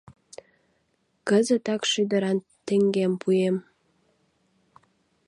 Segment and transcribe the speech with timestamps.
[1.27, 3.57] Кызытак шӱдыран теҥгем пуэм.